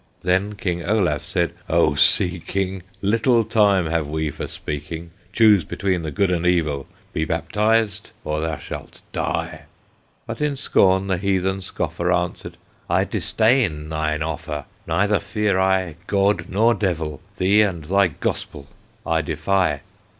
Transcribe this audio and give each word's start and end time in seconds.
Then 0.23 0.55
King 0.55 0.83
Olaf 0.83 1.23
said: 1.23 1.53
"O 1.69 1.93
Sea 1.93 2.39
King! 2.39 2.81
Little 3.03 3.43
time 3.43 3.85
have 3.85 4.07
we 4.07 4.31
for 4.31 4.47
speaking, 4.47 5.11
Choose 5.31 5.63
between 5.63 6.01
the 6.01 6.09
good 6.09 6.31
and 6.31 6.43
evil; 6.43 6.87
Be 7.13 7.23
baptized, 7.23 8.09
or 8.23 8.41
thou 8.41 8.57
shalt 8.57 9.03
die!" 9.13 9.65
But 10.25 10.41
in 10.41 10.55
scorn 10.55 11.05
the 11.05 11.19
heathen 11.19 11.61
scoffer 11.61 12.11
Answered: 12.11 12.57
"I 12.89 13.03
disdain 13.03 13.89
thine 13.89 14.23
offer; 14.23 14.65
Neither 14.87 15.19
fear 15.19 15.59
I 15.59 15.97
God 16.07 16.49
nor 16.49 16.73
Devil; 16.73 17.21
Thee 17.37 17.61
and 17.61 17.83
thy 17.83 18.07
Gospel 18.07 18.65
I 19.05 19.21
defy!" 19.21 19.81